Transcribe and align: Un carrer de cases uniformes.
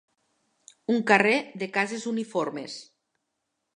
Un 0.93 1.03
carrer 1.11 1.35
de 1.63 1.67
cases 1.77 2.07
uniformes. 2.13 2.79